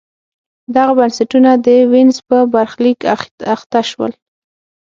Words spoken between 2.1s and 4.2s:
په برخلیک اخته شول.